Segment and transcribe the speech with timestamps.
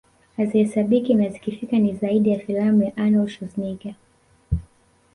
[0.37, 3.95] hazihesabiki na zikifika ni zaidi ya filamu ya Arnold Schwarzenegger